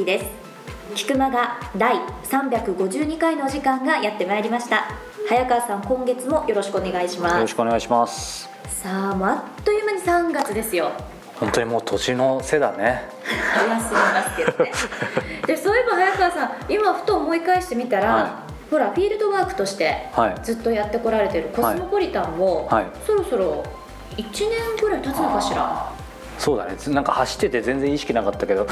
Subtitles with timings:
[0.00, 0.24] きです。
[0.94, 4.88] 菊間が第352回のお時間がやってまいりました。
[5.28, 7.34] 早川さん今月もよろしくお願いします。
[7.34, 8.48] よろしくお願いします。
[8.68, 10.90] さあもうあっという間に3月ですよ。
[11.38, 13.08] 本当にもう年の瀬だね。
[13.54, 14.72] 早すぎますけどね。
[15.46, 18.70] でそういえば早川さん今ふと思い返してみたら、はい。
[18.70, 20.40] ほらフィールドワークとしてはい。
[20.42, 22.86] ずっとやってこられてるコスモポリタンも、はい。
[23.06, 23.62] そろそろ
[24.16, 25.92] 1年ぐらい経つのかしら？
[26.38, 26.74] そうだね。
[26.88, 28.66] なんか走ってて全然意識なかったけど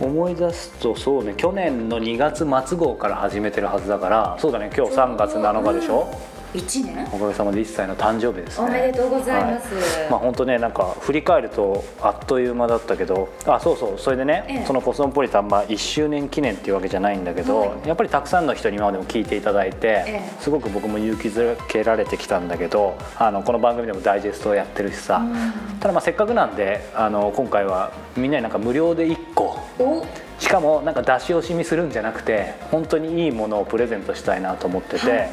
[0.00, 6.08] 思い出すとそうね去年の2月末号から始めてるはずだからそうだね今日3月7日でしょ、
[6.56, 7.08] 1年？
[7.12, 8.66] おかげさまで1歳の誕生日ですね。
[8.66, 10.10] おめでとうございます、はい。
[10.10, 14.64] まあ本当ねなんか振り返るとあっという間だったけどあそうそうそれでね、ええ。
[14.66, 17.88] そのコスモポリタン、まあ、1周年記念っていうわけじゃないんだけど、はい。
[17.88, 20.40] やっぱりたくさんの人に今までも聞いていただいて、ええ。
[20.40, 25.78] すごく僕も勇気づけられてきたんだけどあのこの番組でもダイジェストをやってるしさ、うん。
[25.78, 29.58] ただまあせっかくなんであの今回はみんなになんか無料で1個。
[29.78, 30.06] お。
[30.38, 35.30] しかもなんか出し惜しみするんじゃなくて本当にいいものをプレゼントしたいなと思ってて、はい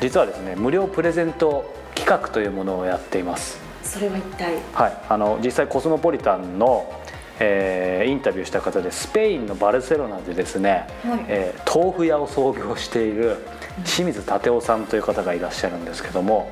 [0.00, 3.58] 実はですね無料プレゼント企画というものをやっています。
[3.82, 4.56] それは一体？
[4.72, 6.92] はい、あの実際コスモポリタンの、
[7.38, 13.38] えーインタビューした方でスペインのバルセロナでですね、はいえー豆腐屋を創業している
[13.84, 16.50] 清水立夫さんという方がいらっしゃるんですけども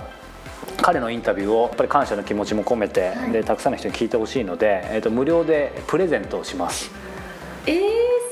[0.81, 6.91] 彼のインタビューをやっぱり感謝の気持ちも込めて、はいでたくさんの人に聞いてほしいので、えー、と無料でプレゼントをします。
[7.67, 7.79] えー、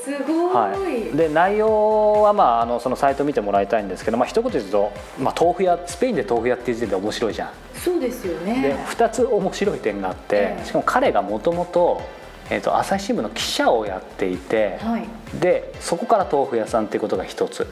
[0.03, 7.51] すごい、はい、で内容は、まあ、あのそのサイト見てもらいたいんですけど、まあ一言で言うと、まあ、豆腐屋スペインで豆腐屋っていう時点で面白いじゃん。
[7.75, 10.65] そうですよでね2つ面白い点があって、ええ。
[10.65, 12.01] しかも彼がもともと
[12.49, 15.07] 朝日新聞の記者をやっていて、はい、
[15.39, 17.65] でそこから豆腐屋さんっていうことが一つ、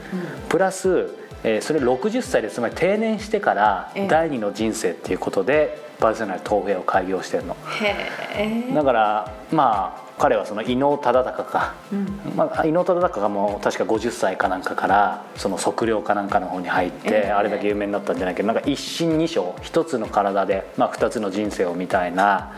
[0.48, 1.10] プラス、
[1.44, 4.08] えーそれ60歳でつまり定年してからええ。
[4.08, 7.56] 第二の人生っていうことでバルセロナで豆腐屋を開業してるの。
[7.80, 8.74] へえ。
[8.74, 12.06] だからまあ彼はその伊能忠敬か、うん。
[12.36, 17.30] まあ、伊能忠敬がもう確か50歳かなんかからその測量かなんかの方に入って、ええ。
[17.30, 22.52] あれだけ有名になったんじゃないけどなんか一心二生一つの体で、まあ、二つの人生をみたいな、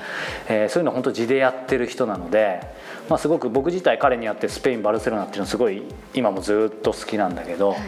[0.48, 2.62] えーそういうの本当地でやってる人なので、
[3.08, 5.82] まあ、すごく僕自体彼にやってスペインバルセロナっていうのすごい
[6.14, 7.78] 今もずっと好きなんだけど、はい。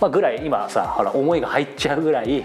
[0.00, 2.44] まあ、ぐらい今さほら思いが入っちゃうぐらい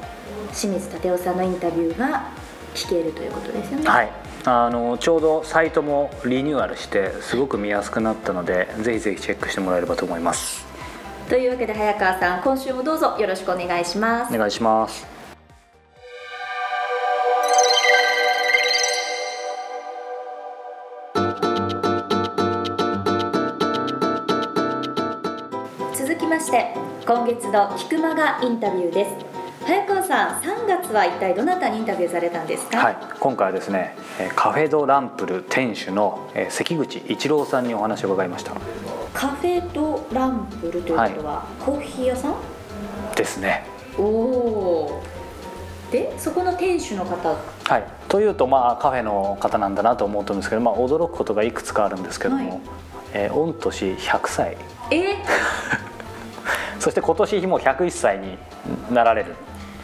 [0.53, 2.31] 清水立夫さんのインタビューが
[2.75, 3.89] 聞けるということですよね。
[3.89, 4.11] はい
[4.47, 10.67] あのちょうどサイトもリニューアルしてすごく見やすくなったのでぜひぜひチェックしてもらえればと思います
[11.31, 14.34] というわけで早川さん今週もどうぞよろしくお願いします。
[14.34, 15.14] お願いします
[26.34, 26.75] まして
[27.06, 29.11] 今月の菊間がインタビューです。
[29.65, 32.77] 早川さん3月は一体どなたにインタビューされたんですか？
[32.78, 38.50] はい、今回はですねえーカフェドランプル店主のえー関口一郎さんにお話を伺いました
[39.12, 42.34] カフェドランプルということは、コーヒー屋さん？
[43.15, 43.65] ですね
[43.97, 45.03] おお。
[45.93, 47.28] でそこの店主の方？
[47.28, 52.60] はい、というとまあカフェの方なんだなと思うと思うんですけど、まあ、驚くことがいくつかあるんですけども、はい
[53.13, 54.57] えー御年100歳
[54.91, 55.15] え？
[56.78, 58.38] そして今年もう101歳に
[58.92, 59.34] なられる。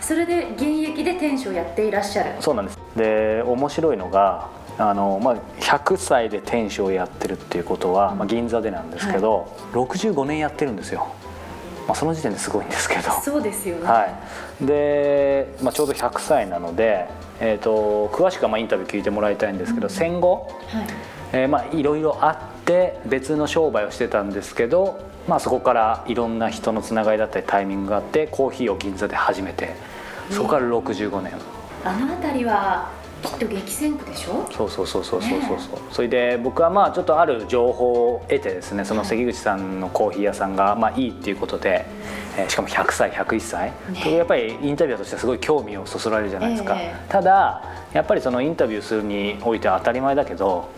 [0.00, 2.30] それで現役で店主をやっていらっしゃる。
[2.40, 2.78] そうなんです。
[2.96, 4.48] で面白いのが
[4.78, 11.06] あの、まあ、100歳で店主をやってるっていうことは、まあ、銀座でなんですけど、65年やってるんですよ、
[11.86, 13.10] まあ、その時点ですごいんですけど。
[13.22, 13.84] そうですよね。
[13.84, 14.06] は
[14.62, 17.08] い、で、まあ、ちょうど100歳なので、
[17.40, 20.86] えー、と詳しくはまあインタビュー聞いてもらいたいんですけど、戦後、はい。
[21.32, 29.74] えーまあ、いろいろあって別の商売をしてたんですけど、まあ、そこからいろんな人のつながりだったりタイミングがあってコーヒーを銀座で始めて
[30.30, 31.32] そこから65年。
[31.84, 32.88] あの辺りは
[33.22, 34.46] きっと激戦区でしょ？
[34.50, 35.78] そうそうそうそうそうそうねそう。
[35.90, 41.84] それで僕はまあちょっとある情報を得てですねその関口さんのコーヒー屋さんがまあいいっていうことで、
[42.38, 47.10] えーしかも100歳101歳、ねやっぱりインタビュアーとしてはすごい興味をそそられるじゃないですか、ええ。
[47.10, 47.62] ただ
[47.92, 50.68] やっぱりそのインタビューするにおいては当たり前だけど、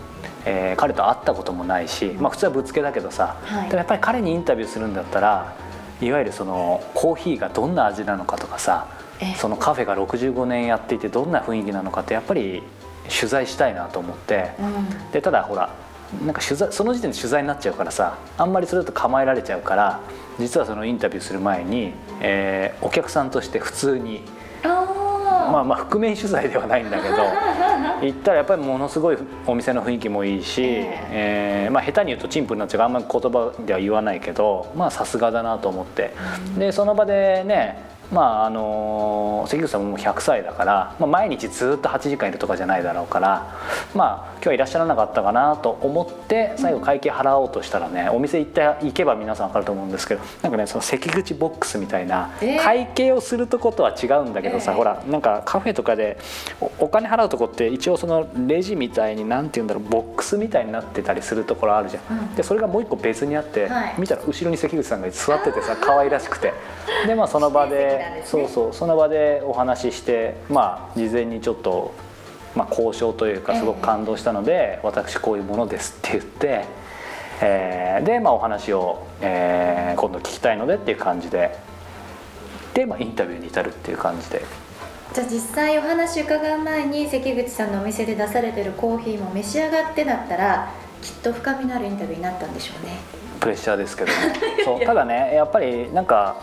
[0.45, 3.69] えー彼と会ったこともないし、まあ、普通はぶつけだけどさ、はい。
[3.69, 5.55] でもやっぱり彼にインタビューするんだったら
[6.01, 8.87] いわゆるそのコーヒーがどんな味なのかとかさ
[9.37, 12.63] そのカフェが65年やっていてどんな雰囲気なのかってやっぱり
[13.03, 14.63] 取材したいなと思って、う
[15.07, 15.73] ん、でただほら
[16.25, 19.99] なんか取材その時点で取材になっちゃうからさあんまりそれだと構えられちゃうから
[20.39, 24.21] 実はそのインタビューする前に、えー、お客さんとして普通に
[24.63, 27.15] まあまあ覆面取材ではないんだけど
[28.07, 32.81] 行ったらやっぱりものすごいお店の雰囲気もいいし、えー、まあ、下手に言うと陳腐になっちゃう。
[32.81, 36.13] あんまり言葉では言わないけどまあさすがだなと思って。
[36.57, 43.53] でその場でねまああの関口さんももう100歳だから、まあ、毎日ずっと8時間いるとかじゃないだろうから
[43.93, 52.29] まあ今日はいらっしゃらなかったかなと思って最後会計払おうとしたらねお店行って行けば皆さん分かると思うんですけどなんかねその関口ボックスみたいな
[52.61, 56.17] 会計をするとことは違うんだけどさ、えー、ほらなんかカフェとかで
[56.79, 62.19] お金払うとこって一応そのレジみたいに何て言うんだろうボックスみたいになってたりするところあるじゃん。
[62.19, 66.53] うん、でそれがもう一個別にあって、はい、見たら後ろに関口さんが座っててさ可愛らしくて。
[67.07, 68.73] でまあその場で、そうそう。
[68.73, 71.93] その場でお話ししてまあ事前にちょっと
[72.55, 76.65] まあ、交渉というかすごく感動したので、私こういうものですって言って、
[77.41, 81.57] えー、で、まあ、お話を、えー、今度聞きたいのでっていう感じで
[82.73, 84.43] で、まあ、インタビューに至るっていう感じで。
[85.13, 90.71] じゃあ実際お話伺う前に関口さんのお店で出されてるコーヒーも召し上がってだったら
[91.03, 92.97] きっと深みのあるインタビューになったんでしょうね。
[93.39, 94.15] プレッシャーですけど、ね、
[94.63, 96.41] そうただねやっぱりなんか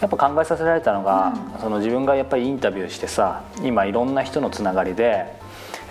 [0.00, 5.36] やっぱ考えさせられたのが、うん、その自分がやっぱりインタビューしてさ今いろんな人のつながりで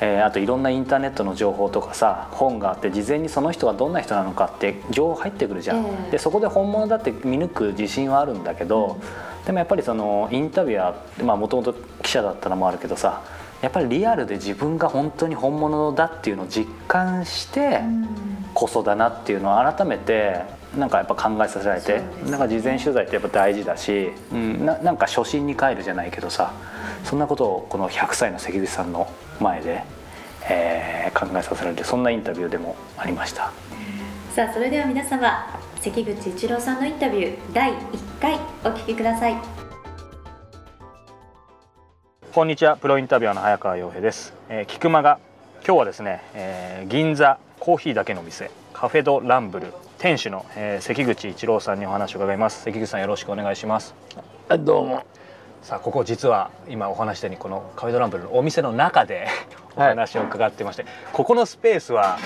[0.01, 8.97] えー、あといろんなインターネットの情報とかさ本があって事前にその人はどんな人なのかって情報入ってくるじゃん、えー、でそこで本物だって見抜く自信はあるんだけど、
[9.39, 11.73] うん、でもやっぱりそのインタビュアーもともと
[12.03, 13.23] 記者だったのもあるけどさ
[13.61, 17.79] やっぱりリアルで自分が本当に本物だっていうのを実感して
[18.53, 20.41] こそだなっていうのを改めて
[20.77, 26.53] なんかやっぱ考えさせられて、なんか事前取材ってやっぱ大事だし、うん、ななんか初心に帰るじゃないけどさ
[27.03, 29.07] そんなことをこの100歳の関口さんの
[29.39, 29.83] 前で、
[30.49, 33.51] えー、考えさせられてそんなインタビューでもありました。
[34.35, 35.47] さあそれでは皆様
[35.79, 37.75] 関口一郎さんのインタビュー第1
[38.19, 38.35] 回
[38.65, 39.35] お聞きください。
[42.33, 45.19] こんにちはプロインタビュアーの早川洋平です、えー、菊間が
[45.65, 49.67] 今日はですね、えー、銀座コーヒーだけの店カフェドランブル
[49.97, 52.63] 店主の、えー、関口一郎さんにお話を伺います。
[52.63, 53.95] 関口さんよろしくお願いします。
[54.59, 55.03] どうも。
[55.61, 59.27] さあここ実は今お話したようにこのカフェドランブルのお店の中で
[59.75, 62.19] お話を伺ってまして、はい、ここのスペースは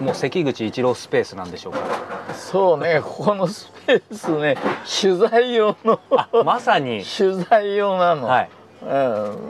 [0.00, 1.80] もう関口一郎スペースなんでしょうか？
[2.34, 4.56] そうねここのスペースね
[5.00, 6.00] 取材用の
[6.44, 7.02] まさに。
[7.04, 8.50] 取材用なの、はい、
[8.82, 8.88] うん、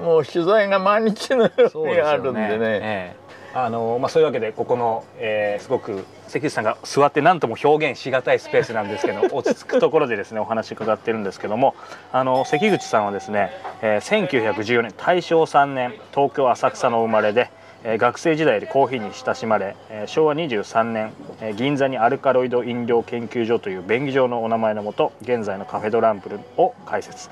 [0.04, 3.16] もう取材が毎日のようにあるんでね、
[3.54, 11.74] あのまあ、そういうわけでここの、えー、すごく関口さんが座って何とも表現しがたいスペースなんですけど 落ち着くところでですねお話伺ってるんですけども
[12.12, 13.50] あの関口さんはですね、
[13.82, 17.50] えー、1914年大正3年東京浅草の生まれで、
[17.84, 27.28] えー、学生時代でコーヒーに親しまれ、えー、昭和23年、えー、銀座にアルカロイド飲料研究所という便宜上のお名前のもと現在のカフェドランプルを開設。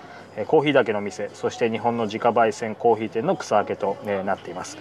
[0.46, 4.78] コーヒーだけの店そして日本の自家焙煎コーヒー店の草分けとなっています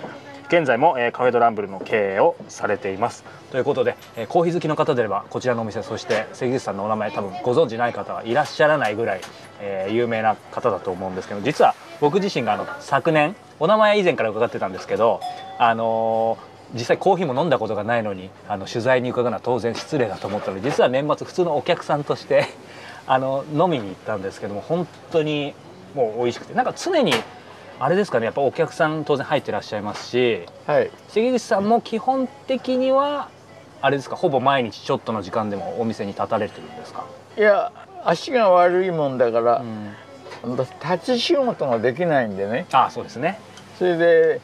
[0.49, 3.23] 現在も、えカフェドランブルの経営をされています。
[3.51, 9.21] ということで、えコーヒー好きの方であればこちらのお店そして関口さんのお名前多分ご存知ない方はいらっしゃらないぐらい、
[9.61, 15.21] え、有名な方だと思うんですけど実は僕自身があの昨年お名前以前から伺ってたんですけど
[15.59, 22.45] あのー実際コーヒーも飲んだことがないのにあの取材に伺うのは当然失礼だと思ったので実は年末普通のお客さんとして
[23.07, 25.55] あの飲みに行ったんですけども本当に
[25.95, 27.11] もう美味しくてなんか常に
[27.81, 33.29] あれですかねやっぱお客さん当然入ってらっしゃいますし、はい、関口さんも基本的には
[33.81, 37.05] あれですかほぼ毎日ちょっとの時間でもお店に立たれてるんですか？
[37.37, 37.71] いや
[38.03, 39.63] 足が悪いもんだから、
[40.43, 42.65] うん、立ち仕事ができないんでね。
[42.73, 43.39] あそうですね。
[43.77, 44.41] それで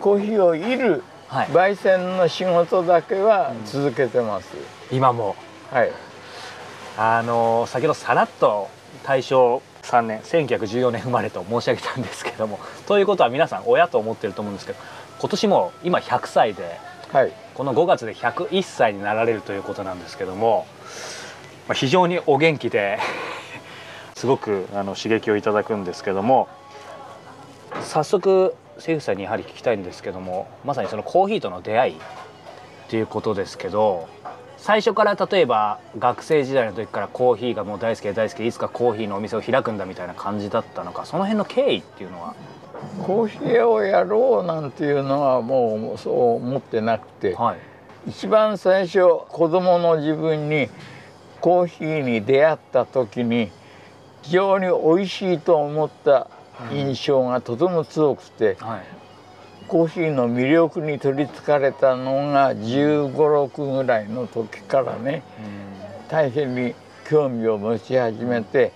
[0.00, 4.50] コーヒーをいる焙煎の仕事だけは続けてます、
[4.90, 5.36] うん、今も。
[5.70, 5.92] はい。
[6.98, 8.68] あの先ほどさらっと
[9.02, 14.78] 大正3年1914年生まれと申し上げたんですけどもということは皆さん親と思ってると思うんですけど
[15.18, 16.78] 今年も今100歳で、
[17.12, 20.66] はい、この5月で101歳になられるということなんですけども、
[21.68, 22.98] まあ、非常にお元気で
[24.16, 26.48] すごくあの刺激をいただくんですけども
[27.82, 31.96] 早速関口さんにやはり聞きたいんですけどもまさにそのコーヒーとの出会いっ
[32.88, 34.08] ていうことですけど
[34.64, 42.34] 最初から例えば学生時代の時からコーヒーがもう大好きで大好きでいつかコーヒーのお店を開くんだみたいな感じだったのかその辺の経緯っていうのは？
[43.02, 47.56] コーヒー屋をやろうなんていうのはもうそう思ってなくて、は
[48.06, 50.70] い、一番最初子供の自分に
[51.42, 53.50] コーヒーに出会った時に
[54.22, 56.30] 非常に美味しいと思った
[56.72, 58.82] 印象がとても強くて、はい、
[59.68, 65.22] コーヒーの魅力に取りつかれたのが1 5 6ぐらいの時からね、
[66.08, 66.74] 大変に
[67.08, 68.72] 興味を持ち始めて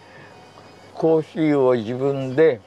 [0.95, 2.61] コーヒーを自分で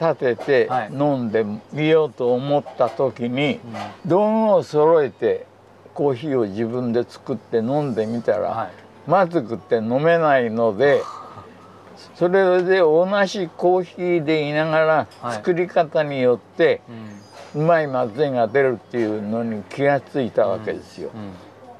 [0.00, 3.60] 立てて飲んでみようと思った時に、
[4.06, 5.46] 道具を揃えて
[5.94, 8.70] コーヒーを自分で作って飲んでみたら、
[9.06, 11.02] まずくって飲めないので。
[12.16, 16.80] それで同じコーヒーでいながら作り方によって、
[17.54, 21.10] うまいまずいが出るっていうのに気がついたわけですよ。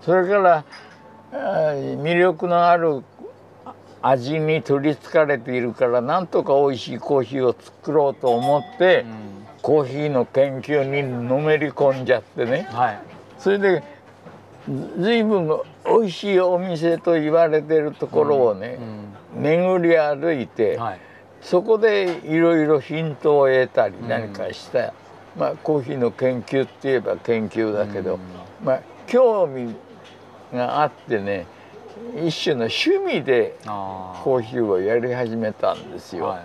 [0.03, 0.65] それから
[1.33, 3.03] 魅力のある
[4.03, 9.15] 味に取りつかれているからなんとか美味しいコーヒーを作ろうと思って、うん、
[9.63, 13.01] コーヒーの研究にのめり込んじゃってね、はい、
[13.39, 13.83] それで
[14.99, 15.49] 随分
[15.87, 18.79] 美味しいお店と言われてるところをね、
[19.35, 19.39] うん。
[19.39, 21.01] うん、巡り歩いて、はい、
[21.41, 24.93] そこでいろいろヒントを得たり何かした、
[25.37, 28.19] まあコーヒーの研究って言えば研究だけど、
[28.63, 29.75] まあ興味
[30.53, 31.47] があってね
[32.25, 36.27] 一種の趣味でコーヒーをやり始めたんですよ。
[36.27, 36.45] は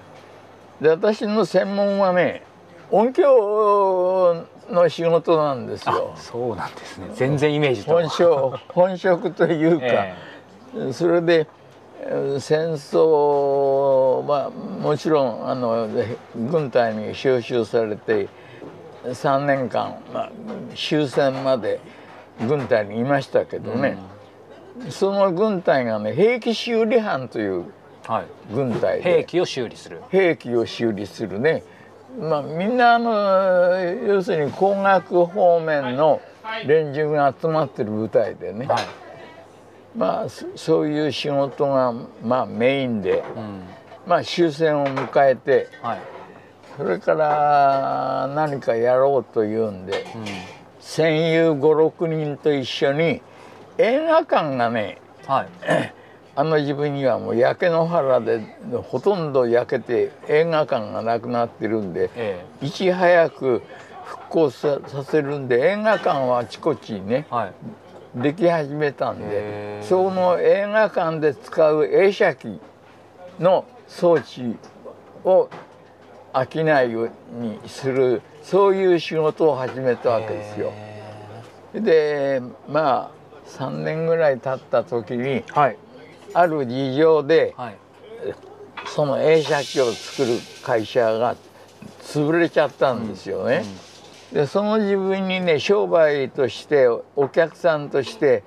[0.82, 2.44] い、で私の専門はね
[2.92, 6.14] 音響の仕事なんですよ。
[6.16, 7.10] そうなんですね。
[7.14, 11.48] 全然イメージ本職本職というか、 えー、それで
[12.40, 15.88] 戦争まあもちろんあの
[16.36, 18.28] 軍隊に招集されて
[19.04, 20.32] 3年間、まあ、
[20.76, 21.80] 終戦まで
[22.48, 23.98] 軍隊にいましたけどね。
[24.84, 24.92] うん。
[24.92, 27.66] その軍隊がね兵器修理班という
[28.54, 30.02] 軍隊で、はい、兵器を修理する。
[30.10, 31.64] 兵器を修理するね。
[32.18, 33.12] まあみんなあの
[34.08, 36.22] 要するに工学方面の
[36.66, 38.86] 連中が集まってる部隊でね、はい、
[39.96, 40.26] まあ
[40.56, 43.64] そういう仕事がまあメインで、うん、
[44.08, 46.00] まあ終戦を迎えて、はい、
[46.78, 50.26] それから何かやろうというんで、うん、
[50.80, 53.22] 戦友56人と一緒に
[53.78, 55.48] 映画館がね、はい、
[56.36, 58.42] あの自分にはもう焼け野原で
[58.90, 63.62] ほとんど焼けて映画館がなくなってるんで、ええ、いち早く
[64.06, 67.52] 復興させるんで映画館はあちこちにね、は
[68.16, 72.60] い、でき始めたんでその映画館で使う映写機
[73.40, 74.56] の装置
[75.24, 75.50] を
[76.34, 80.72] 商いにするそういう仕事を始めたわけですよ。
[81.74, 85.78] でまあ3年ぐらい経った時に、はい、
[86.34, 87.78] ある事情で、はい、
[88.86, 91.36] その映写機を作る会社が
[92.04, 93.64] 潰れちゃったんですよね。
[94.34, 98.44] うんうん、でその自分にね商売としてお客さんとして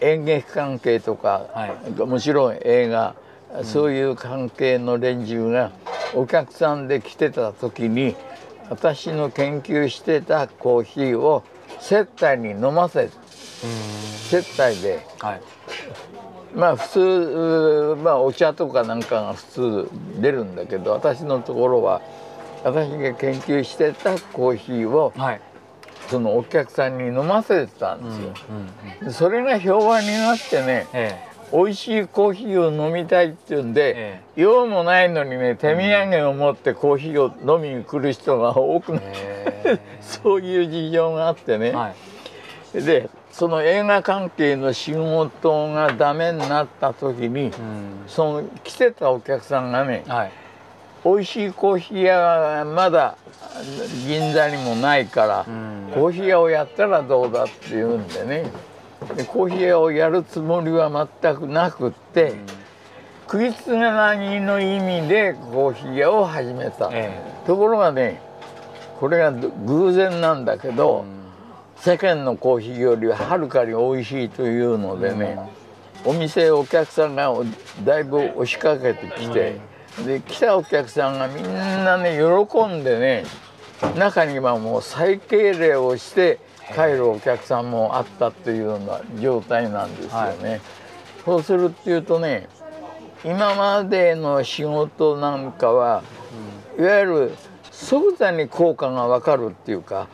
[0.00, 3.14] 演劇関係とか、はい、もちろん映画、
[3.56, 5.72] うん、そういう関係の連中が
[6.14, 8.16] お客さんで来てた時に
[8.70, 11.44] 私の研究してたコーヒーを
[11.80, 13.10] 接待に飲ませ
[14.28, 15.40] 接待で、はい、
[16.54, 22.02] まあ普通、まあ、お茶とかなんかが普通出るんだけど私のところは
[22.64, 25.40] 私が研究してたコーヒーを、はい、
[26.08, 28.34] そのお客さんに飲ませてたんですよ。
[29.00, 39.78] うんうん、それが評判になってね、ええ美味しいコーヒーを飲みたいっていうんで、ええ、用もないのにね手土産を持ってコーヒーを飲みに来る人が多くなって、え。
[40.00, 41.92] そういう事情があってね、は
[42.74, 47.52] い、でその映画関係の仕事がダメになった時に、うん、
[48.06, 50.32] その来てたお客さんがね、はい、
[51.04, 53.16] 美味しいコーヒー屋がまだ
[54.06, 58.42] 銀座にもないから、うん、コーヒー屋をやったらどうだって言うんでね。
[58.42, 58.50] で
[59.26, 62.46] コーヒー屋をやるつもりは全くなくって、うん、
[63.24, 68.20] 食いつなぎの意味でコーヒー屋を始めた、ええ、ところがね
[68.98, 71.18] これが偶然なんだけど、うん。
[71.80, 75.38] 世間のコーヒーよりははるかに美味しいというのでね、
[76.04, 77.32] お店お客さんが
[77.84, 79.60] だいぶ押しかけてきて、
[80.04, 83.24] で来たお客さんがみんなね喜んでね
[83.96, 86.40] 中にはもう再敬礼をして
[86.74, 90.50] 帰るお客さんもあったというような状態なんですよね。
[90.50, 90.60] はい、
[91.24, 92.48] そうするっていうとね
[93.24, 96.02] 今までの仕事なんかは、
[96.78, 97.34] いわゆる
[97.72, 100.08] 即座に効果が分かるっていうか、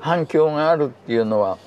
[0.00, 1.58] 反響があるっていうのは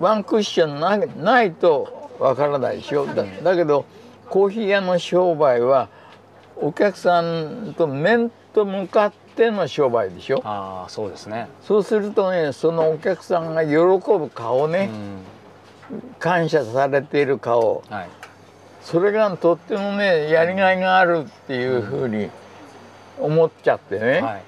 [0.00, 3.06] ワンクッションなないとわからないでしょ。
[3.06, 3.84] だだけど
[4.30, 5.88] コーヒー屋の商売は
[6.56, 10.40] お客さんと面と向かっての商売でしょ。
[10.44, 11.48] あそうですね。
[11.62, 14.90] そうするとねそのお客さんが喜ぶ顔ね、
[16.18, 18.08] 感謝されている顔、はい、
[18.82, 22.30] それがとってもねやりがいがあるっていうふうに
[23.18, 24.40] 思っちゃってね、は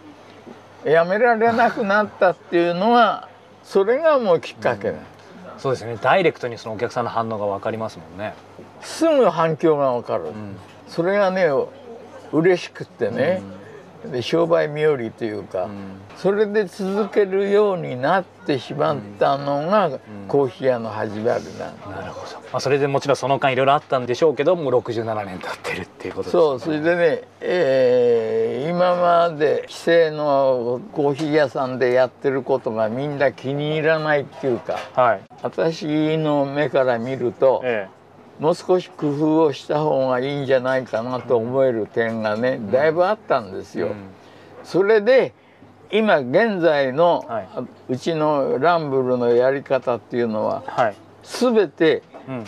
[0.86, 3.28] い、やめられなくなったっていうのは
[3.62, 4.98] それがもうきっかけだ、
[5.58, 5.96] そうですね。
[6.00, 8.34] ダイレクトにそのお客さんの反応が分かりますもんね、
[8.82, 10.56] すぐ反響が分かる、うん。
[10.88, 11.48] それがね
[12.32, 13.42] 嬉しくってね、で
[14.22, 15.72] 商売冥利というか、うん。
[16.16, 21.88] それで続けるようになってしまったのが、コーヒー屋の始まりなんだ。
[21.88, 26.42] なるほど、まあ、それでもちろんその間いろいろあったんでしょうけどもう67年経ってるっていうことですね。
[26.42, 28.44] そうそれでね、えー
[28.74, 35.20] 今まで規制のコーヒー屋さんでやってることがみんな気に入らないっていうかはい。
[35.42, 37.88] 私の目から見るとえ
[38.38, 43.94] もう少し工夫をした方がいいんじゃないかなと思える点がねだいぶあったんですよ。
[44.64, 45.32] それで
[45.90, 47.24] 今現在の、
[47.88, 52.44] うちのランブルのやり方っていうのははい、全てうん、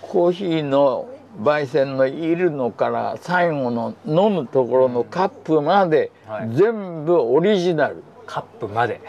[0.00, 1.08] コーヒーの
[1.42, 6.50] 焙煎のいるのから最後の飲むところのカップまではい。
[6.54, 8.02] 全部オリジナル。
[8.26, 9.00] カップまで、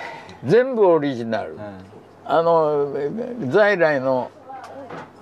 [0.46, 1.56] 全部オリジナル。
[1.56, 1.60] うん。
[2.24, 2.94] あの
[3.50, 4.32] 在来の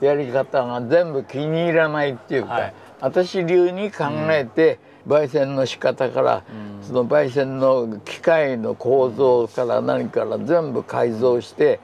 [0.02, 2.74] やり方が全部気に入らないっていうか、はい。
[3.00, 6.44] 私流に考えて焙煎の仕方から、
[6.82, 11.80] その焙煎の機械の構造から何から全部改造して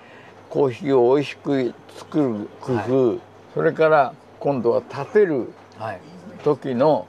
[0.50, 3.20] コーヒーを美味しく作る工夫、
[3.54, 6.02] それから今度は立てるはい。
[6.44, 7.08] 時の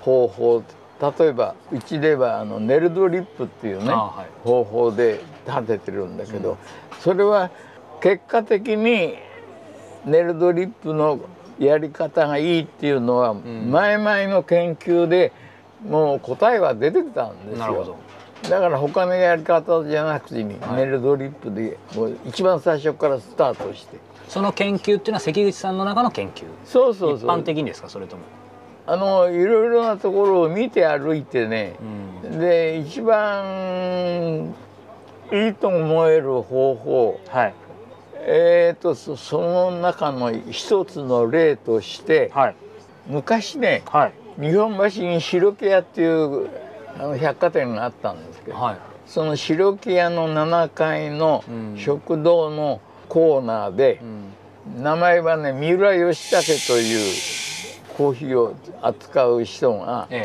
[0.00, 0.62] 方法
[1.18, 3.92] 例えばうちではあのネルドリップっていうね、
[4.44, 6.56] 方法で立ててるんだけど、
[7.00, 7.50] それは
[8.00, 9.16] 結果的に
[10.06, 11.20] ネルドリップの
[11.58, 13.70] やり方がいいっていうのはん。
[13.70, 15.32] 前々の研究で
[15.88, 17.90] もう答えは出てきたんですなるほど。
[17.90, 17.96] よ。
[18.50, 23.98] だから他のやり方じゃなくてネルドリップでもう一番最初からスタートして。
[24.28, 26.44] その研究っていうのは関口さんの中の研究？
[26.64, 27.28] そうそうそう。
[27.28, 27.88] 一般的にですか？
[27.88, 28.22] それとも、
[28.86, 31.74] あのいろいろなところを見て歩いてね、
[32.24, 32.38] うん。
[32.40, 34.54] で一番
[35.30, 37.54] いいと思える方法はい
[38.26, 42.56] えー、とそその中の一つの例としてはい。
[43.06, 44.12] 昔ねはい。
[44.40, 46.48] 日本橋に白木屋っていう
[46.98, 48.78] あの百貨店があったんですけど、はい。
[49.06, 51.78] その白木屋の7階のうん。
[51.78, 54.04] 食堂のコーナーでう、
[54.80, 54.82] ん。
[54.82, 57.14] 名前はね三浦義武という
[57.98, 60.22] コーヒーを扱う人がえ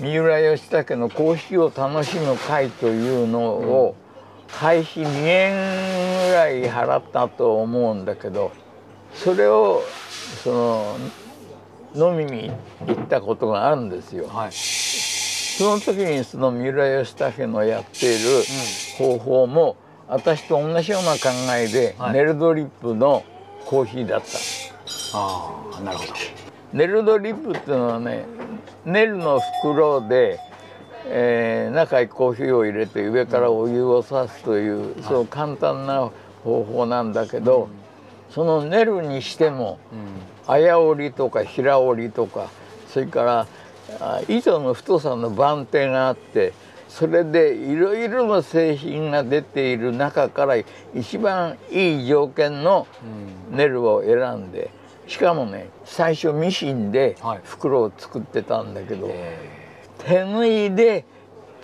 [0.00, 3.94] 三浦義武のコーヒーを楽しむ会というのを
[4.52, 8.52] 会費2円ぐらい払ったと思うんだけど
[9.14, 9.82] それを
[10.42, 10.96] そ
[11.94, 12.50] の飲みに
[12.86, 14.26] 行ったことがあるんですよ。
[14.28, 18.42] はいその時にその三浦義武のやっている
[18.96, 19.76] 方法も
[20.08, 23.22] 私と同じような考えで、はいネルドリップの
[23.66, 24.26] コーヒーだった。
[25.14, 26.12] ああなるほど
[26.72, 28.24] ネルドリップっていうのはね
[28.86, 30.40] ネルの袋で、
[31.06, 36.10] えー中にコーヒーを入れて上からお湯をさすという、その簡単な
[36.44, 37.68] 方法なんだけど、
[38.30, 40.52] そのネルにしてもうん。
[40.52, 42.48] 綾織りとか平織りとか
[42.88, 43.46] それから
[44.00, 46.52] あ糸の太さの番手があって
[46.88, 50.56] それでいろいろな製品が出ている中から
[50.94, 52.86] 一番いい条件の
[53.50, 53.56] うん。
[53.56, 54.70] ネルを選んで
[55.06, 57.40] しかもね最初ミシンではい。
[57.44, 59.61] 袋を作ってたんだけど、え
[60.06, 61.04] 手縫いで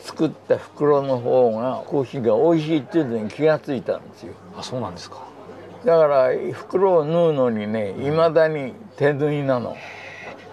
[0.00, 4.32] 作った袋の方がコーヒーが美味しいっていうのに気がついたんですよ。
[4.54, 5.18] えあそうなんですか。
[5.84, 9.76] だから袋を縫うのにねいまだに手縫いなの。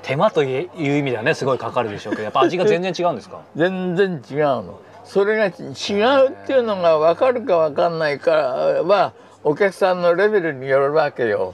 [0.02, 3.42] 手間という意味ではねすごいかかるでしょうけどやっぱ味が全然違うんですか？
[3.56, 4.80] 全然違うの。
[5.04, 11.54] それが違うっていうのが分かるか分かんないかはお客さんのレベルによるわけよ。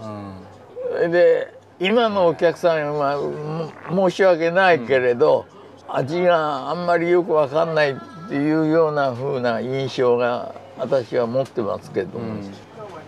[1.02, 1.12] うん。
[1.12, 3.17] で今のお客さんは
[3.89, 5.46] も申し訳ないけれど、
[5.95, 7.95] 味があんまりよく分かんないっ
[8.30, 12.51] ていうような風な印象が私は持ってますけども、うん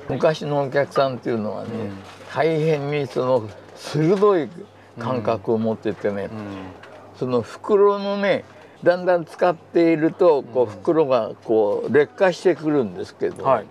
[0.09, 1.97] 昔のお客さんっていうのはね、うん。
[2.33, 4.49] 大変にその鋭い
[4.99, 6.29] 感覚を持っててね、うん。
[7.17, 8.43] その袋のね
[8.83, 13.65] だんだん使っているとこう袋がこう劣化してくるんですけど、はい。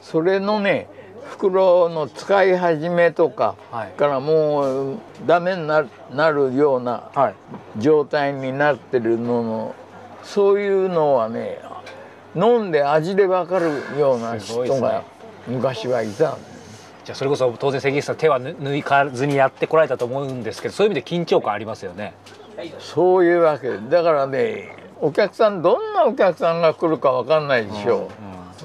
[0.00, 0.88] それのね
[1.24, 3.90] 袋の使い始めとか、はい。
[3.92, 7.34] からもうダメになるなるようなはい。
[7.78, 9.74] 状態になってるのの
[10.22, 11.60] そういうのはね
[12.34, 15.04] 飲んで味で分かるような人が
[15.46, 16.34] 昔はいた。
[16.34, 16.36] ん
[17.04, 22.14] じゃあそれこそ当然関口さん手はぬ抜かずにやってこられたと思うんですけどそういう意味で緊張感ありますよね。
[22.78, 23.76] そういうわけ。
[23.76, 28.08] だからねお客さんどんなお客さんが来るか分かんないでしょ
[28.62, 28.64] う、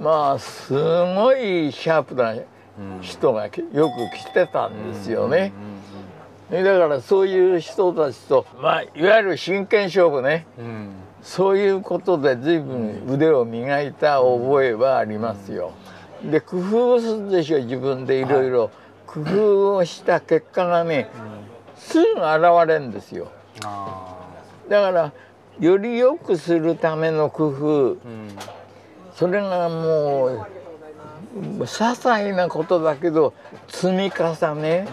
[0.00, 2.34] まあすごいシャープな
[3.00, 3.60] 人がよく
[4.16, 5.52] 来てたんですよね。
[6.50, 10.90] だからそういう人たちと、まあ、いわゆる真剣勝負ね、うん、
[11.22, 15.72] そういうことで随分腕を磨いた覚えはありますよ。
[16.22, 18.70] で工夫するでしょ自分でいろいろ。
[19.12, 21.10] 工夫をした結果がね、
[21.76, 23.30] すぐ現れるんですよ。
[24.70, 25.12] だから
[25.60, 27.96] より良くするための工夫、
[29.22, 30.46] それがもう
[31.60, 33.34] 些細なことだけど
[33.68, 34.88] 積み重ね、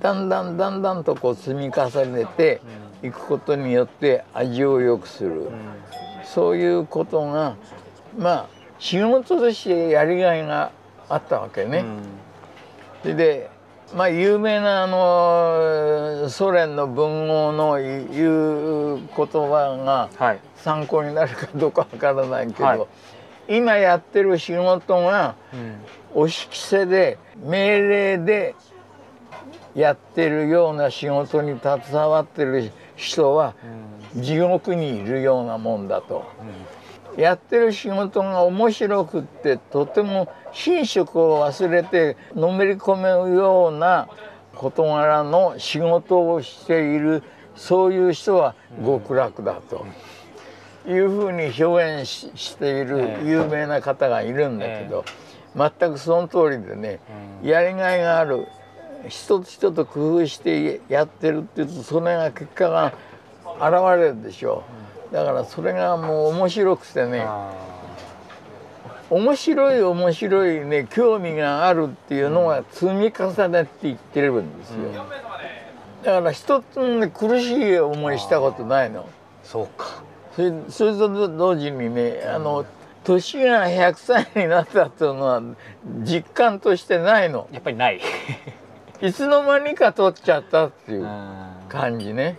[0.00, 2.62] だんだんだんだんとこう積み重ねて
[3.02, 5.50] いくことによって味を良くする、
[6.24, 7.56] そういうことが
[8.16, 8.46] まあ
[8.78, 10.72] 仕事としてやりがいが
[11.10, 11.84] あったわけね。
[13.02, 13.50] それで
[13.94, 22.86] まあ有名なあのソ連の文豪の言う言葉が参考になるかどうかわからないけど、はい、
[23.48, 25.36] 今やってる仕事が
[26.14, 28.54] 押し着せで命令で
[29.74, 33.54] やってるような仕事に携わってる人は
[34.14, 36.24] 地獄にいるようなもんだと。
[37.16, 40.28] やってる仕事が面白くってとても
[40.66, 44.08] 寝食を忘れてのめり込むような
[44.54, 47.22] 事柄の仕事をしている
[47.54, 48.54] そういう人は
[48.84, 49.86] 極楽だと
[50.86, 55.04] いうふうに表現している有名な方がいるんだけど
[55.56, 57.00] 全くその通りでね
[57.42, 58.46] やりがいがある
[59.08, 62.92] 一つ一つ工夫してやってるっていうとそれが結果が
[63.58, 64.64] 現れるでしょ
[65.10, 65.14] う。
[65.14, 67.24] だからそれがもう面白くてね
[69.08, 75.06] 面白い面白いね興味があるっていうのが積み重ねていってるんですよ、
[76.02, 79.08] だから一つね苦しい思いしたことないの。
[79.44, 80.02] そうか
[80.36, 82.66] それそれと同時にねあの
[83.04, 85.42] 年が100歳になったっていうのは
[86.02, 87.48] 実感としてないの。
[87.52, 88.00] やっぱりない。
[89.00, 91.06] いつの間にか取っちゃったっていう
[91.68, 92.36] 感じね。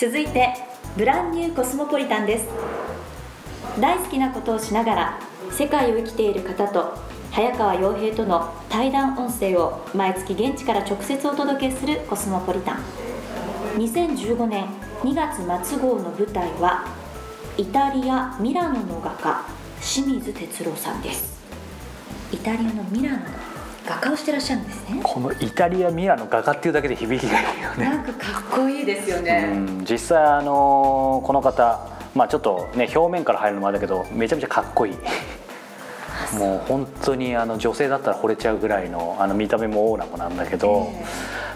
[0.00, 0.54] 続いて
[0.96, 2.48] ブランニューコスモポリタンです。
[3.78, 6.94] 大好きなことをしながら世界を生きている方と
[7.30, 12.82] 早川洋平との対談音声を毎月現地から直接お届けするコスモポリタン。
[13.76, 14.64] 2015年
[15.02, 16.86] 2月末号の舞台は
[17.58, 19.44] イタリア・ミラノの画家
[19.82, 21.42] 清水哲郎さんです。
[22.32, 23.24] イタリアのミラノの
[23.90, 25.00] 画家をしてらっしゃるんですね。
[25.02, 27.84] このイタリア・ミラノ画家っていうだけで響きがいいよね。
[27.84, 29.50] なんかかっこいいですよね。
[29.88, 34.96] 実際あのこの方まあちょっとね表面から入るのもあれだけどめちゃめちゃかっこいい。
[36.38, 40.88] もう本当にあの女性だったら惚れちゃうぐらいのあの見た目もオーラもなんだけど、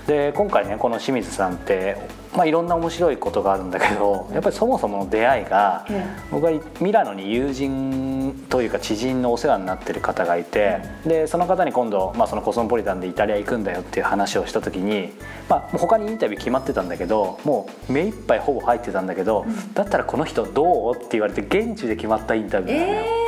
[0.09, 1.97] で今回ねこの清水さんって、
[2.35, 5.87] まあ、いろんな面白いことがあるんだけどやっぱりそもそもの出会いが、
[6.31, 15.13] 僕はミラノに友人というか知人のお世話になってる方がいて、でその方に今度、まあ、そのコスモポリタンでイタリア行くんだよっていう話をした時に、
[15.49, 22.99] まあ、他にインタビュー決まってたんだけどもう目いっぱいほぼ入ってたんだけど、だったらこの人どうって言われて現地で決まったインタビューなのよ。
[22.99, 23.25] えー。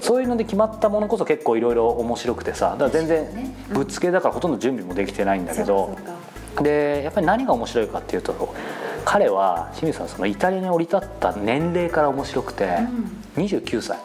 [0.00, 5.96] そういうので決まったものこそ結構いろいろ面白くてさだから全然ぶっつけだからほとんど準備もできてないんだけど、
[6.62, 8.54] でやっぱり何が面白いかっていうと
[9.04, 12.64] 彼は清水さんそのイタリアに降り立った年齢から面白くて、
[13.36, 13.98] うん、29歳。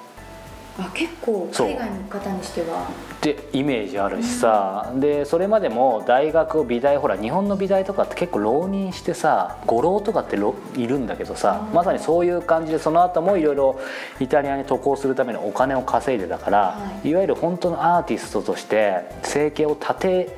[0.79, 2.87] あ結構海外の方にしては。
[3.21, 10.37] でイメージあるしさ、うん、でそれまでも大学美大ほら日本の美大とかって結構浪人してさ五浪とかって
[10.75, 13.79] いるんだけどさ、うん、まさにそういう感じでその後もいろいろ
[14.19, 20.37] イタリアに渡航するためのお金を稼いでたから、はい、いわゆる本当のアーティストとして生計を立て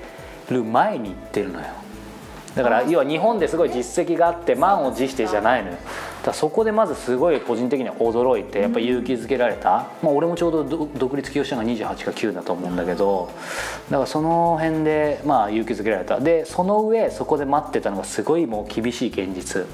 [0.49, 1.67] る前に行ってるのよ
[2.55, 5.77] だから要は日本ですごい実績があって満を持してじゃないのよ。
[6.23, 13.29] だそこでまずすごい個人的には驚いてやっぱ勇気づけられた、まあ、俺もちょうど独立起業したのが28か9だと思うんだけど
[13.89, 16.19] だからその辺でまあ勇気づけられた。
[16.19, 19.65] でその上そこで待ってたのがすごいもう厳しい現実、っ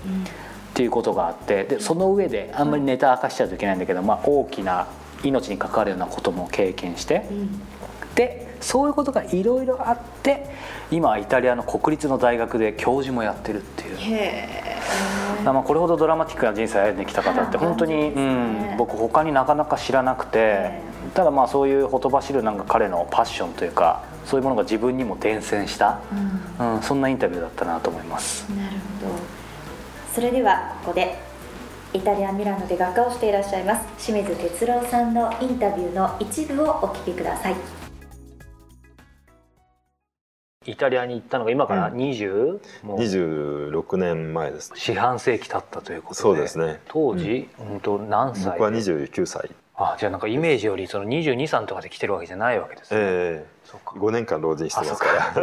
[0.73, 4.87] ていうことがあってでその上であんまりネタ明かしちゃうといけないんだけど、まあ、大きな
[5.23, 7.25] 命に関わるようなことも経験して、
[8.15, 10.45] でそういうことがいろいろあって
[10.91, 13.97] 今イタリアの国立の大学で教授もやってるっていう。
[15.43, 20.81] まあこれほどドラマティックな人生歩んできた方って本当に、うん、僕他になかなか知らなくて
[21.13, 26.01] ただまあそういうほとばしるなんか彼のパッションというかそういうものが自分にも伝染した、
[26.59, 28.49] うん、うん、そんなインタビューだったなと思います。
[28.49, 29.39] なるほど。
[30.13, 31.29] それではここで
[31.93, 37.78] イタリア・ミラノで画家をしていらっしゃいます清水哲郎さんのインタビューの一部をお聞きください
[40.69, 42.99] イタリアに行ったのが今から20、もう。
[42.99, 46.21] 26年前です四半世紀経ったということで。
[46.21, 46.79] そうですね。
[46.87, 48.43] 当時、うん、と何歳？
[48.45, 49.49] で僕は29歳。
[49.75, 53.93] あじゃあなんかイメージよりその223とかで来てるわけじゃないわけですね、えそうか。
[53.95, 55.33] え5年間浪人してますから。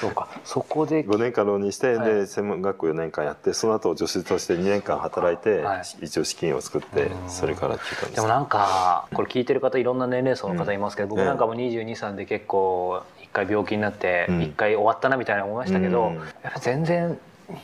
[0.00, 0.28] そうか。
[0.44, 1.04] そこで。
[1.04, 2.14] 5年間浪人して、はい。
[2.14, 5.82] で専門学校4年間やってその後助手として2年間働いて、はい。
[6.02, 7.30] 一応資金を作ってうん。
[7.30, 14.42] それから来たんですでもなんかこれ聞いてる方いろんな年齢層の方いますけど、僕なんかも223で結構一回病気になってうん。
[14.42, 16.14] 一回終わったなみたいな思いましたけど、うん。
[16.16, 17.18] やっぱ全然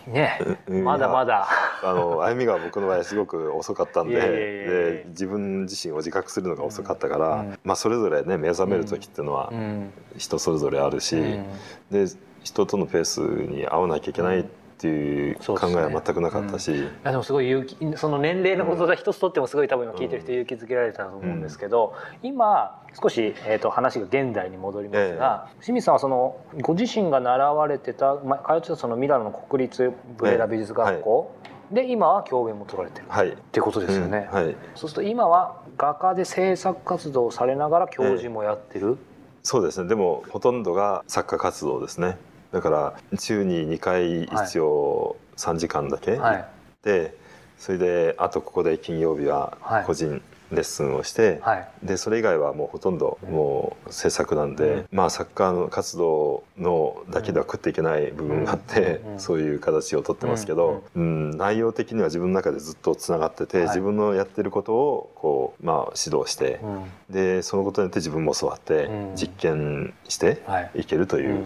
[0.07, 0.85] ねうん。
[0.85, 1.48] まだまだ。
[1.83, 7.59] あの歩みが僕の場合すごく遅かったんでで自分自身を自覚するのが遅かったから、うん。
[7.64, 9.90] まあ、それぞれね目覚める時っていうのはうん。
[10.16, 11.46] 人それぞれあるし、うん。
[11.90, 12.07] で
[12.42, 31.32] 人とのペースに合わなきゃいけないっていう考えは全くなかったし、いやでもすごい勇気その年齢のことが一つとってもすごい多分今聞いてる人勇気づけられたと思うんですけど、今少し、えー、と話が現代に戻りますが、清水さんはそのご自身が習われてた、まあ、通ってたそのミラノの国立ブレラ美術学校、
[31.70, 33.06] で今は教鞭も取られてる。
[33.08, 33.28] はい。
[33.30, 34.28] っていうことですよね。
[34.30, 34.38] うん。
[34.38, 34.56] はい。
[34.74, 38.98] そうすると今は画家で制作活動をされながら教授もやってる、
[39.42, 39.88] そうですね。
[39.88, 42.18] でもほとんどが作家活動ですね
[42.57, 46.12] だから週に2回一応3時間だけ。
[46.12, 46.37] 行はい。
[46.37, 46.42] っ
[46.83, 47.14] て、
[47.59, 49.85] それであとここで金曜日ははい。
[49.85, 51.69] 個人レッスンをして、はい。
[51.83, 54.87] でそれ以外はもうほとんどもう制作なんで、うん。
[54.90, 63.66] まあサッカーの活動のだけでは食っていけない部分があって、うんそういう形をとってますけど、うん内容的には自分の中でずっとつながってて、はい。
[63.66, 66.85] 自分のやってることをこう、まあ、指導して、うん。
[67.11, 69.16] でそのことによって自分も教わって、うん。
[69.16, 70.71] 実験してはい。
[70.77, 71.45] いけるという、うんうん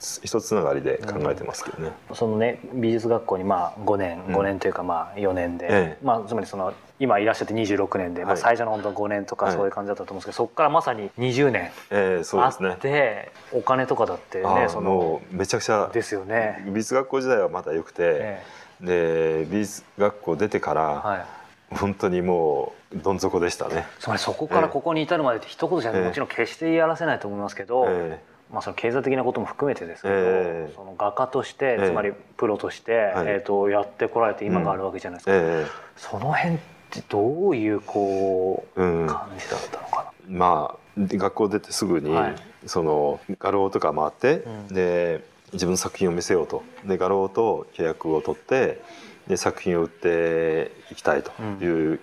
[0.00, 1.92] 一つながりで考えてますけどね。
[2.14, 4.36] そのね美術学校にまあ5年うん。
[4.36, 6.04] 5年というかまあ4年で、ええ。
[6.04, 8.40] まあつまりその今いらっしゃって26年で、まあ、はい。
[8.40, 9.54] 最初の本当5年とかはい。
[9.54, 12.72] そういう感じだったと思うんですけど、そこからまさに20年あですね。
[12.74, 16.64] って、お金とかだってねそのめちゃくちゃですよね。
[16.66, 18.42] 美術学校時代はまだ良くて、え
[18.80, 21.26] で美術学校出てから、えは
[21.72, 23.86] い、本当にもうどん底でしたね。
[23.98, 26.04] つまりそこからここに至るまでって一言じゃええ。
[26.04, 30.72] もちろん決して言い表せないと思いますけど、えまあ、その経済的なことも含めてですけど、ええ。
[30.74, 31.88] その画家としてええ。
[31.88, 33.26] つまりプロとして、はい。
[33.26, 36.58] えー、とやってこられて今があるわけじゃないですえか、えその辺っ
[36.90, 42.34] てどういうこうえうん、感じだったのかまあで学校出てすぐに、はい。
[42.66, 44.74] その画廊とか回って、うん。
[44.74, 46.62] で自分の作品を見せようと。
[46.84, 48.80] で画廊と契約を取って
[49.26, 51.32] で作品を売っていきたいと
[51.64, 52.00] いう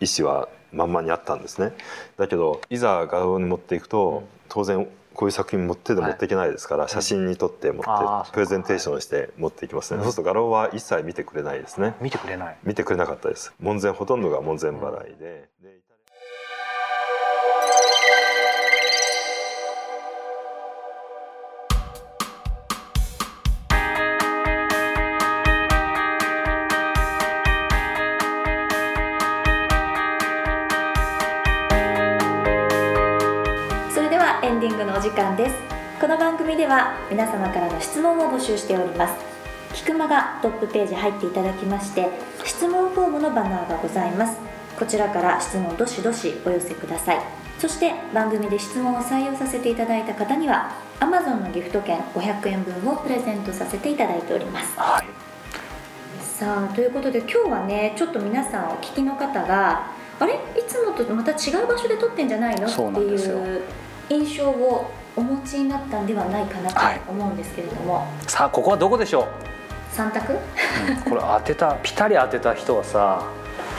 [0.00, 1.72] 意思は満々にあったんですね。
[2.16, 4.28] だけどいざ画廊に持っていくと、うん。
[4.48, 11.94] 当然こういう作品持ってで持っていけないですから、写真に撮って持って、プレゼンテーションして持っていきますね、うんそうすると画廊は一切見てくれないですね。
[12.00, 12.56] 見てくれない。
[12.62, 13.54] 見てくれなかったです。
[13.58, 15.75] 門前ほとんどが門前払いで,、でそ
[36.06, 39.14] この番組では皆様からの質問を募集しております。
[39.74, 42.08] 菊間がトップページ入っていただきまして
[42.44, 44.38] 質問フォームのバナーがございます。
[44.78, 47.18] こちらから質問どしどしお寄せください。
[47.58, 54.78] そして番組で質問を採用させていただいた方には Amazon のギフト券500円分をプレゼントさせていただいております。
[54.78, 55.06] はい。
[56.22, 59.90] さあということで今日はねちょっと皆さんお聞きの方が
[60.20, 60.34] あれ？
[60.34, 60.38] い
[60.68, 62.68] つもとまた違う場所で撮ってんじゃないの？
[62.68, 63.64] っていう
[64.08, 69.28] 印象をお持ちになったんではないかなはいと思うんですけれども、さあここはどこでしょ
[69.90, 70.34] 三択？
[70.34, 70.38] う、
[71.08, 73.22] これ当てたピタリ当てた人はさ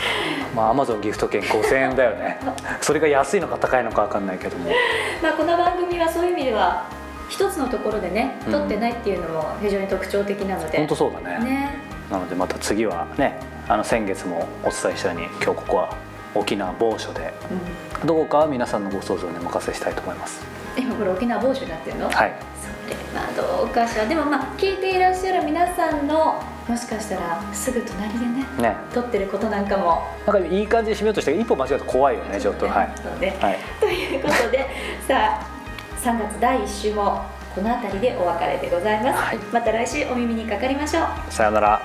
[0.55, 2.39] まあアマゾンギフト券5000円だよね。
[2.81, 4.71] それが安いのか高いのか分かんないけども。
[5.21, 6.85] まあこの番組はそういう意味では
[7.29, 8.51] 一つのところでねうん。
[8.53, 11.45] 撮ってないっていうのも非常に特徴的なので、本当そうだね。
[11.45, 11.75] ね。
[12.09, 15.89] なのでまた次はねあの先月もお伝えしたように今日ここは
[16.35, 17.33] 沖縄某所で
[18.01, 22.33] うん、どこかは皆さんのご想像にお任せしたいと思います今これ沖縄某所になってるの、はい。
[22.61, 24.05] それはどうかしら？
[24.05, 28.75] でもまあ聞いていらっしゃる皆さんのもしかしたらすぐ隣でねね。
[28.93, 30.03] 撮ってることなんかも。
[30.25, 32.67] なんかいい感じで締めようとしたけど一歩間違うと怖いよねちょっと。
[32.67, 32.91] はい。
[32.95, 33.35] そうね。
[33.39, 33.57] はい。
[33.79, 34.69] ということで
[35.07, 35.47] さあ
[36.03, 39.37] 3月第1週もこの辺りでお別れでございます、はい。
[39.51, 41.31] また来週お耳にかかりましょう。
[41.31, 41.81] さよなら